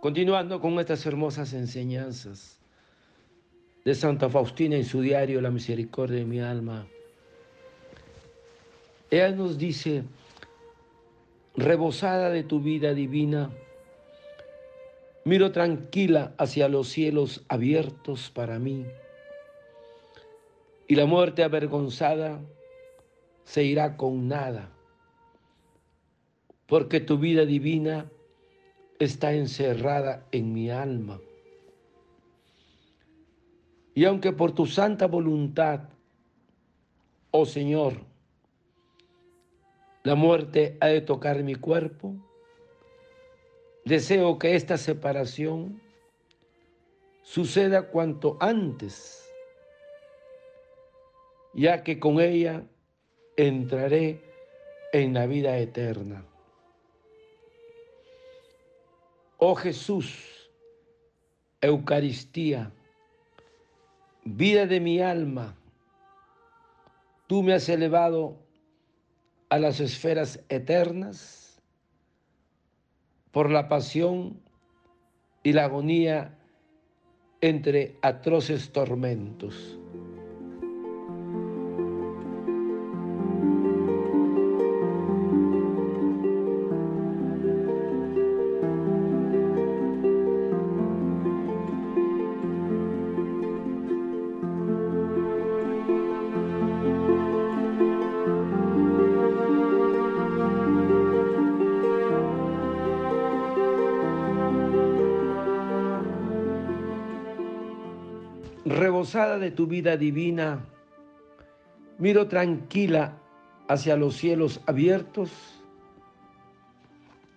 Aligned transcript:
Continuando 0.00 0.60
con 0.60 0.78
estas 0.78 1.04
hermosas 1.06 1.52
enseñanzas 1.54 2.60
de 3.84 3.96
Santa 3.96 4.28
Faustina 4.28 4.76
en 4.76 4.84
su 4.84 5.00
diario 5.00 5.40
La 5.40 5.50
misericordia 5.50 6.18
de 6.18 6.24
mi 6.24 6.38
alma, 6.38 6.86
ella 9.10 9.32
nos 9.32 9.58
dice, 9.58 10.04
rebosada 11.56 12.30
de 12.30 12.44
tu 12.44 12.60
vida 12.60 12.94
divina, 12.94 13.50
miro 15.24 15.50
tranquila 15.50 16.32
hacia 16.38 16.68
los 16.68 16.88
cielos 16.88 17.42
abiertos 17.48 18.30
para 18.30 18.60
mí, 18.60 18.86
y 20.86 20.94
la 20.94 21.06
muerte 21.06 21.42
avergonzada 21.42 22.40
se 23.42 23.64
irá 23.64 23.96
con 23.96 24.28
nada, 24.28 24.70
porque 26.68 27.00
tu 27.00 27.18
vida 27.18 27.44
divina 27.46 28.08
está 28.98 29.32
encerrada 29.32 30.26
en 30.32 30.52
mi 30.52 30.70
alma. 30.70 31.20
Y 33.94 34.04
aunque 34.04 34.32
por 34.32 34.52
tu 34.52 34.66
santa 34.66 35.06
voluntad, 35.06 35.88
oh 37.30 37.46
Señor, 37.46 37.94
la 40.04 40.14
muerte 40.14 40.76
ha 40.80 40.86
de 40.86 41.00
tocar 41.00 41.42
mi 41.42 41.54
cuerpo, 41.54 42.14
deseo 43.84 44.38
que 44.38 44.54
esta 44.54 44.76
separación 44.76 45.80
suceda 47.22 47.88
cuanto 47.88 48.36
antes, 48.40 49.28
ya 51.52 51.82
que 51.82 51.98
con 51.98 52.20
ella 52.20 52.64
entraré 53.36 54.22
en 54.92 55.14
la 55.14 55.26
vida 55.26 55.58
eterna. 55.58 56.24
Oh 59.40 59.54
Jesús, 59.54 60.50
Eucaristía, 61.60 62.72
vida 64.24 64.66
de 64.66 64.80
mi 64.80 65.00
alma, 65.00 65.54
tú 67.28 67.44
me 67.44 67.54
has 67.54 67.68
elevado 67.68 68.36
a 69.48 69.60
las 69.60 69.78
esferas 69.78 70.40
eternas 70.48 71.62
por 73.30 73.48
la 73.48 73.68
pasión 73.68 74.40
y 75.44 75.52
la 75.52 75.66
agonía 75.66 76.36
entre 77.40 77.96
atroces 78.02 78.72
tormentos. 78.72 79.78
De 109.14 109.50
tu 109.50 109.66
vida 109.66 109.96
divina, 109.96 110.60
miro 111.96 112.28
tranquila 112.28 113.14
hacia 113.66 113.96
los 113.96 114.16
cielos 114.16 114.60
abiertos 114.66 115.30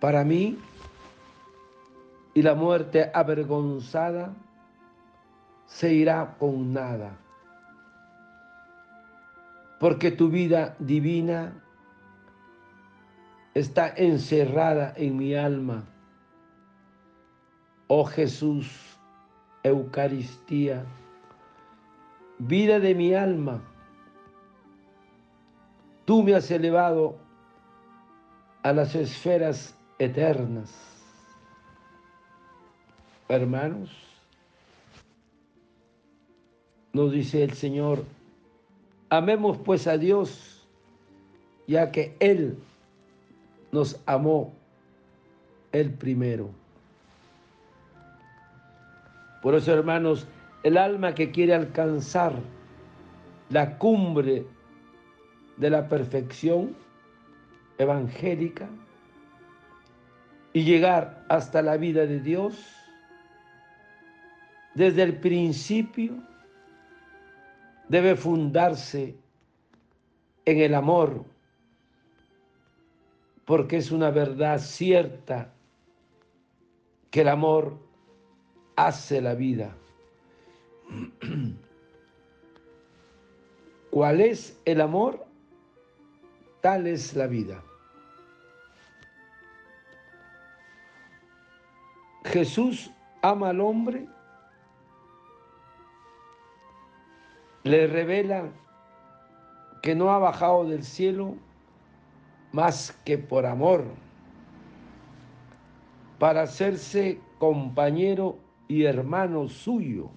para 0.02 0.26
mí 0.26 0.58
y 2.34 2.42
la 2.42 2.56
muerte 2.56 3.10
avergonzada 3.14 4.34
se 5.66 5.94
irá 5.94 6.36
con 6.38 6.74
nada. 6.74 7.18
Porque 9.80 10.12
tu 10.12 10.30
vida 10.30 10.76
divina 10.78 11.54
está 13.54 13.94
encerrada 13.96 14.94
en 14.98 15.16
mi 15.16 15.36
alma. 15.36 15.86
Oh 17.88 18.04
Jesús, 18.04 18.68
Eucaristía 19.64 20.86
vida 22.48 22.80
de 22.80 22.96
mi 22.96 23.14
alma, 23.14 23.62
tú 26.06 26.24
me 26.24 26.34
has 26.34 26.50
elevado 26.50 27.16
a 28.64 28.74
las 28.74 28.96
esferas 28.96 29.76
eternas. 30.00 30.72
Hermanos, 33.30 33.92
nos 36.94 37.12
dice 37.12 37.44
el 37.44 37.54
Señor, 37.54 38.04
amemos 39.10 39.58
pues 39.60 39.86
a 39.88 39.98
Dios, 39.98 40.68
ya 41.68 41.92
que 41.92 42.16
Él 42.20 42.58
nos 43.72 44.00
amó 44.06 44.52
el 45.72 45.94
primero. 45.94 46.50
Por 49.42 49.56
eso, 49.56 49.72
hermanos, 49.74 50.28
el 50.64 50.78
alma 50.78 51.14
que 51.16 51.32
quiere 51.32 51.54
alcanzar 51.54 52.34
la 53.50 53.78
cumbre 53.78 54.46
de 55.58 55.70
la 55.70 55.88
perfección 55.88 56.76
evangélica 57.78 58.70
y 60.54 60.64
llegar 60.64 61.26
hasta 61.30 61.62
la 61.62 61.78
vida 61.78 62.06
de 62.06 62.20
Dios, 62.20 62.76
desde 64.76 65.04
el 65.04 65.18
principio 65.18 66.16
debe 67.88 68.16
fundarse 68.16 69.16
en 70.46 70.60
el 70.60 70.76
amor, 70.76 71.26
porque 73.46 73.78
es 73.78 73.92
una 73.92 74.12
verdad 74.12 74.60
cierta 74.60 75.52
que 77.10 77.22
el 77.22 77.28
amor 77.28 77.78
hace 78.76 79.22
la 79.22 79.34
vida. 79.36 79.76
¿Cuál 83.92 84.22
es 84.22 84.60
el 84.66 84.82
amor? 84.82 85.26
Tal 86.62 86.88
es 86.88 87.16
la 87.16 87.28
vida. 87.28 87.64
Jesús 92.26 92.92
ama 93.22 93.50
al 93.50 93.60
hombre, 93.60 94.08
le 97.64 97.88
revela 97.88 98.50
que 99.82 99.96
no 99.96 100.12
ha 100.14 100.20
bajado 100.20 100.66
del 100.66 100.84
cielo 100.84 101.36
más 102.52 102.98
que 103.04 103.18
por 103.18 103.46
amor, 103.46 103.86
para 106.20 106.44
hacerse 106.44 107.20
compañero 107.40 108.38
y 108.68 108.84
hermano 108.84 109.50
suyo. 109.50 110.12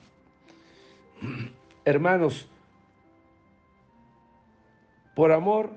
Hermanos, 1.85 2.49
por 5.15 5.33
amor 5.33 5.71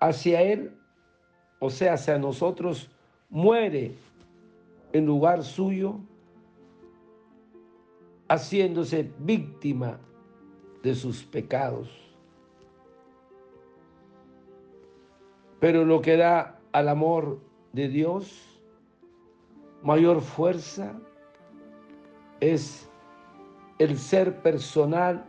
hacia 0.00 0.42
Él, 0.42 0.76
o 1.58 1.70
sea, 1.70 1.94
hacia 1.94 2.18
nosotros, 2.18 2.90
muere 3.28 3.94
en 4.92 5.06
lugar 5.06 5.44
suyo, 5.44 5.96
haciéndose 8.28 9.10
víctima 9.18 9.98
de 10.82 10.94
sus 10.94 11.22
pecados. 11.22 11.88
Pero 15.60 15.84
lo 15.84 16.00
que 16.00 16.16
da 16.16 16.58
al 16.72 16.88
amor 16.88 17.38
de 17.72 17.88
Dios 17.88 18.60
mayor 19.82 20.22
fuerza 20.22 20.98
es 22.40 22.89
el 23.80 23.96
ser 23.96 24.42
personal 24.42 25.24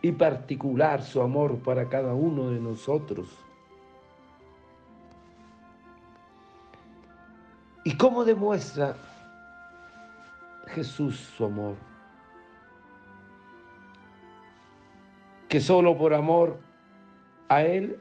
y 0.00 0.12
particular 0.12 1.02
su 1.02 1.20
amor 1.20 1.58
para 1.58 1.88
cada 1.88 2.14
uno 2.14 2.50
de 2.50 2.60
nosotros. 2.60 3.36
¿Y 7.82 7.96
cómo 7.96 8.24
demuestra 8.24 8.94
Jesús 10.68 11.16
su 11.36 11.46
amor? 11.46 11.74
Que 15.48 15.58
solo 15.60 15.98
por 15.98 16.14
amor 16.14 16.60
a 17.48 17.62
Él 17.62 18.00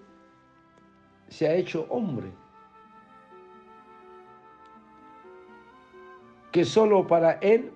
se 1.30 1.48
ha 1.48 1.56
hecho 1.56 1.88
hombre. 1.90 2.32
Que 6.52 6.64
solo 6.64 7.08
para 7.08 7.32
Él 7.42 7.74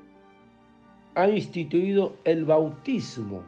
ha 1.17 1.27
instituido 1.27 2.15
el 2.23 2.45
bautismo 2.45 3.43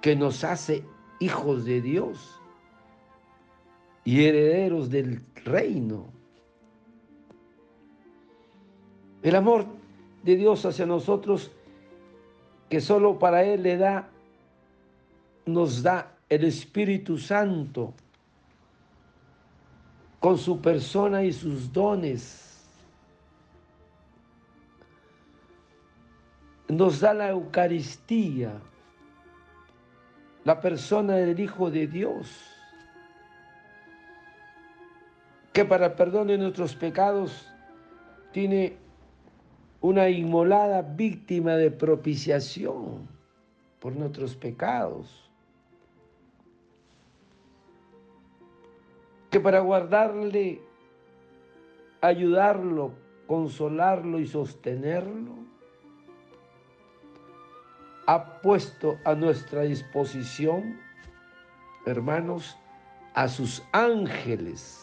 que 0.00 0.14
nos 0.14 0.44
hace 0.44 0.84
hijos 1.18 1.64
de 1.64 1.82
Dios 1.82 2.40
y 4.04 4.24
herederos 4.24 4.88
del 4.88 5.20
reino. 5.44 6.06
El 9.24 9.34
amor 9.34 9.66
de 10.22 10.36
Dios 10.36 10.64
hacia 10.64 10.86
nosotros, 10.86 11.50
que 12.70 12.80
solo 12.80 13.18
para 13.18 13.42
Él 13.42 13.64
le 13.64 13.76
da, 13.76 14.08
nos 15.44 15.82
da 15.82 16.16
el 16.28 16.44
Espíritu 16.44 17.18
Santo 17.18 17.94
con 20.20 20.38
su 20.38 20.60
persona 20.60 21.24
y 21.24 21.32
sus 21.32 21.72
dones. 21.72 22.43
Nos 26.68 27.00
da 27.00 27.14
la 27.14 27.28
Eucaristía, 27.28 28.52
la 30.44 30.60
persona 30.60 31.16
del 31.16 31.38
Hijo 31.38 31.70
de 31.70 31.86
Dios, 31.86 32.54
que 35.52 35.64
para 35.64 35.94
perdón 35.94 36.26
de 36.28 36.38
nuestros 36.38 36.74
pecados 36.74 37.48
tiene 38.32 38.76
una 39.80 40.08
inmolada 40.08 40.80
víctima 40.80 41.56
de 41.56 41.70
propiciación 41.70 43.06
por 43.78 43.94
nuestros 43.94 44.34
pecados. 44.34 45.30
Que 49.30 49.38
para 49.38 49.60
guardarle, 49.60 50.62
ayudarlo, 52.00 52.92
consolarlo 53.26 54.18
y 54.18 54.26
sostenerlo, 54.26 55.43
ha 58.06 58.40
puesto 58.40 58.98
a 59.04 59.14
nuestra 59.14 59.62
disposición, 59.62 60.80
hermanos, 61.86 62.56
a 63.14 63.28
sus 63.28 63.62
ángeles, 63.72 64.80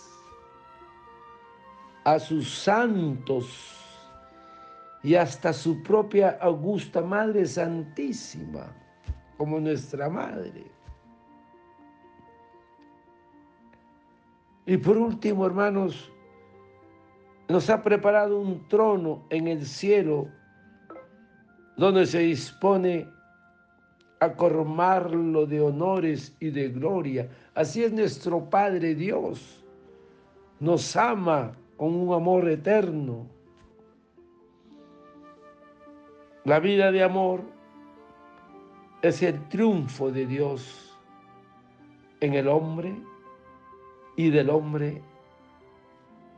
a 2.04 2.20
sus 2.20 2.50
santos, 2.50 3.82
y 5.04 5.16
hasta 5.16 5.52
su 5.52 5.82
propia 5.82 6.38
augusta 6.42 7.02
Madre 7.02 7.46
Santísima, 7.46 8.72
como 9.38 9.60
nuestra 9.60 10.10
Madre. 10.10 10.66
Y 14.66 14.78
por 14.78 14.98
último, 14.98 15.46
hermanos, 15.46 16.12
nos 17.50 17.70
ha 17.70 17.82
preparado 17.82 18.40
un 18.40 18.68
trono 18.68 19.24
en 19.30 19.48
el 19.48 19.66
cielo 19.66 20.30
donde 21.78 22.06
se 22.06 22.20
dispone 22.20 23.08
a 24.20 24.34
coromarlo 24.34 25.46
de 25.46 25.62
honores 25.62 26.36
y 26.40 26.50
de 26.50 26.70
gloria. 26.70 27.30
Así 27.56 27.84
es 27.84 27.92
nuestro 27.92 28.50
Padre 28.50 28.96
Dios. 28.96 29.64
Nos 30.60 30.96
ama 30.96 31.54
con 31.78 31.96
un 31.96 32.14
amor 32.14 32.48
eterno 32.48 33.26
La 36.44 36.60
vida 36.60 36.92
de 36.92 37.04
amor 37.04 37.44
es 39.04 39.22
el 39.22 39.48
triunfo 39.50 40.12
de 40.12 40.26
Dios 40.26 40.98
en 42.20 42.34
el 42.34 42.48
hombre 42.48 42.96
y 44.18 44.32
del 44.32 44.50
hombre 44.50 45.04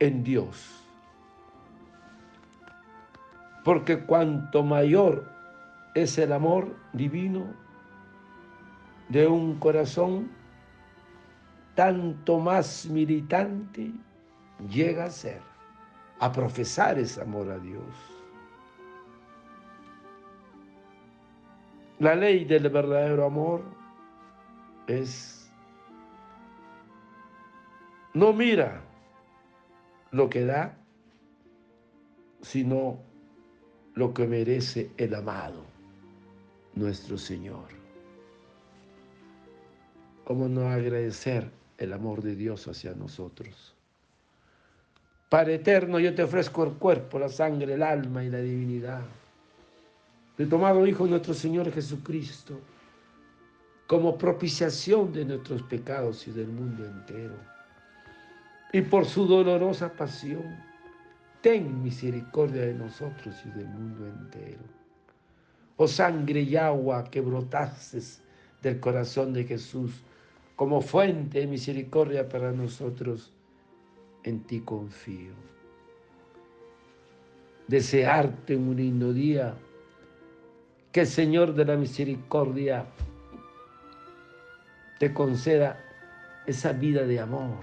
en 0.00 0.22
Dios. 0.22 0.83
Porque 3.64 4.04
cuanto 4.04 4.62
mayor 4.62 5.24
es 5.94 6.18
el 6.18 6.32
amor 6.32 6.76
divino 6.92 7.46
de 9.08 9.26
un 9.26 9.58
corazón, 9.58 10.30
tanto 11.74 12.38
más 12.38 12.86
militante 12.86 13.90
llega 14.68 15.06
a 15.06 15.10
ser, 15.10 15.40
a 16.20 16.30
profesar 16.30 16.98
ese 16.98 17.22
amor 17.22 17.50
a 17.50 17.58
Dios. 17.58 17.84
La 21.98 22.14
ley 22.14 22.44
del 22.44 22.68
verdadero 22.68 23.24
amor 23.24 23.62
es, 24.86 25.50
no 28.12 28.32
mira 28.32 28.82
lo 30.10 30.28
que 30.28 30.44
da, 30.44 30.76
sino 32.42 33.13
lo 33.94 34.12
que 34.12 34.26
merece 34.26 34.90
el 34.96 35.14
amado, 35.14 35.64
nuestro 36.74 37.16
Señor. 37.18 37.68
¿Cómo 40.24 40.48
no 40.48 40.68
agradecer 40.68 41.50
el 41.78 41.92
amor 41.92 42.22
de 42.22 42.34
Dios 42.34 42.66
hacia 42.66 42.94
nosotros? 42.94 43.74
Padre 45.28 45.56
eterno, 45.56 45.98
yo 45.98 46.14
te 46.14 46.22
ofrezco 46.22 46.64
el 46.64 46.72
cuerpo, 46.74 47.18
la 47.18 47.28
sangre, 47.28 47.74
el 47.74 47.82
alma 47.82 48.24
y 48.24 48.30
la 48.30 48.38
divinidad 48.38 49.02
de 50.36 50.46
tomado 50.46 50.86
Hijo 50.86 51.06
nuestro 51.06 51.34
Señor 51.34 51.70
Jesucristo 51.72 52.58
como 53.86 54.18
propiciación 54.18 55.12
de 55.12 55.24
nuestros 55.24 55.62
pecados 55.62 56.26
y 56.26 56.32
del 56.32 56.48
mundo 56.48 56.84
entero. 56.84 57.34
Y 58.72 58.80
por 58.80 59.04
su 59.04 59.26
dolorosa 59.26 59.92
pasión, 59.92 60.58
ten 61.44 61.82
misericordia 61.82 62.62
de 62.62 62.72
nosotros 62.72 63.36
y 63.44 63.50
del 63.50 63.68
mundo 63.68 64.06
entero. 64.06 64.62
Oh 65.76 65.86
sangre 65.86 66.40
y 66.40 66.56
agua 66.56 67.04
que 67.04 67.20
brotases 67.20 68.22
del 68.62 68.80
corazón 68.80 69.34
de 69.34 69.44
Jesús 69.44 70.02
como 70.56 70.80
fuente 70.80 71.40
de 71.40 71.46
misericordia 71.46 72.26
para 72.26 72.50
nosotros, 72.50 73.30
en 74.22 74.40
ti 74.44 74.60
confío. 74.60 75.34
Desearte 77.68 78.56
un 78.56 78.74
lindo 78.74 79.12
día 79.12 79.54
que 80.92 81.00
el 81.00 81.06
Señor 81.06 81.52
de 81.52 81.66
la 81.66 81.76
Misericordia 81.76 82.86
te 84.98 85.12
conceda 85.12 85.78
esa 86.46 86.72
vida 86.72 87.02
de 87.02 87.20
amor, 87.20 87.58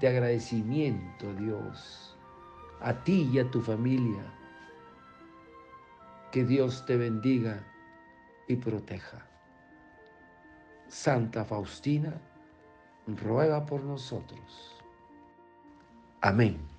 de 0.00 0.08
agradecimiento, 0.08 1.34
Dios, 1.34 2.17
a 2.80 2.92
ti 3.04 3.28
y 3.32 3.38
a 3.38 3.50
tu 3.50 3.60
familia. 3.60 4.22
Que 6.32 6.44
Dios 6.44 6.84
te 6.86 6.96
bendiga 6.96 7.64
y 8.46 8.56
proteja. 8.56 9.26
Santa 10.88 11.44
Faustina, 11.44 12.14
ruega 13.06 13.64
por 13.66 13.82
nosotros. 13.82 14.76
Amén. 16.20 16.77